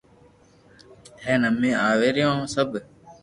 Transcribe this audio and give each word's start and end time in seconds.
ھين 1.23 1.41
امي 1.49 1.71
اووي 1.87 2.09
رھيو 2.15 2.33
سب 2.55 2.69